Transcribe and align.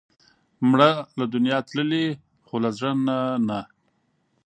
مړه 0.69 0.91
له 1.19 1.25
دنیا 1.33 1.57
تللې، 1.69 2.05
خو 2.45 2.55
له 2.63 2.69
زړه 2.77 2.91
نه 3.07 3.17
نه 3.47 3.59